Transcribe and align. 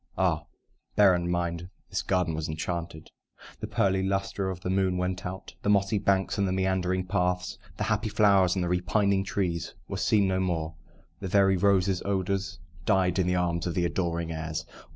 (Ah, 0.17 0.45
bear 0.95 1.13
in 1.13 1.29
mind 1.29 1.69
this 1.91 2.01
garden 2.01 2.33
was 2.33 2.49
enchanted!) 2.49 3.11
The 3.59 3.67
pearly 3.67 4.01
lustre 4.01 4.49
of 4.49 4.61
the 4.61 4.69
moon 4.71 4.97
went 4.97 5.27
out: 5.27 5.53
The 5.61 5.69
mossy 5.69 5.99
banks 5.99 6.39
and 6.39 6.47
the 6.47 6.51
meandering 6.51 7.05
paths, 7.05 7.59
The 7.77 7.83
happy 7.83 8.09
flowers 8.09 8.55
and 8.55 8.63
the 8.63 8.67
repining 8.67 9.23
trees, 9.23 9.75
Were 9.87 9.97
seen 9.97 10.27
no 10.27 10.39
more: 10.39 10.73
the 11.19 11.27
very 11.27 11.55
roses' 11.55 12.01
odours 12.03 12.57
Died 12.83 13.19
in 13.19 13.27
the 13.27 13.35
arms 13.35 13.67
of 13.67 13.75
the 13.75 13.85
adoring 13.85 14.31
airs. 14.31 14.65